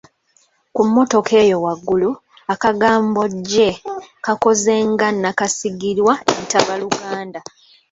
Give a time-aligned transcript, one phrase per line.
[0.75, 2.09] Ku mmotoka eyo waggulu,
[2.53, 3.69] akagambo "gye"
[4.25, 7.39] kakoze nga nakasigirwa entabaluganda.